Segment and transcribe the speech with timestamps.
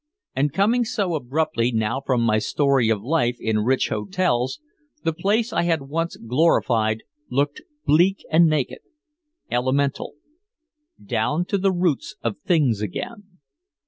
[0.35, 4.59] And coming so abruptly now from my story of life in rich hotels,
[5.03, 8.79] the place I had once glorified looked bleak and naked,
[9.51, 10.15] elemental.
[10.99, 13.37] Down to the roots of things again.